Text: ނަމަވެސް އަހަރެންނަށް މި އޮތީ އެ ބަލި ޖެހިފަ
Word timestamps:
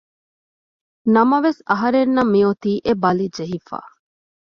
ނަމަވެސް 1.13 1.61
އަހަރެންނަށް 1.69 2.31
މި 2.33 2.41
އޮތީ 2.47 2.71
އެ 2.85 2.91
ބަލި 3.03 3.27
ޖެހިފަ 3.37 3.79